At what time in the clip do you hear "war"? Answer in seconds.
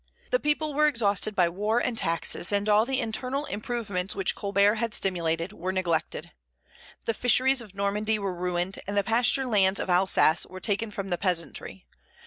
1.47-1.77